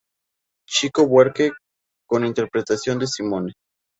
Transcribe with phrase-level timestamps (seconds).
[0.67, 1.51] Chico Buarque
[2.09, 3.53] con interpretación de Simone.